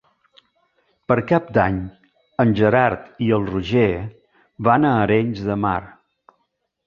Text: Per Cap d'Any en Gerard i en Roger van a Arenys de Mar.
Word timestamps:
Per 1.11 1.15
Cap 1.31 1.49
d'Any 1.57 1.75
en 2.43 2.55
Gerard 2.61 3.11
i 3.25 3.29
en 3.37 3.45
Roger 3.51 3.85
van 4.69 4.87
a 4.87 4.95
Arenys 5.03 5.43
de 5.51 5.59
Mar. 5.67 5.77